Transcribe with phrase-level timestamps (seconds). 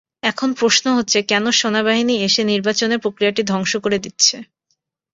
[0.23, 4.35] এখন প্রশ্ন হচ্ছে কেন সেনাবাহিনী এসে নির্বাচনের প্রক্রিয়াটি ধ্বংস করে দিচ্ছে?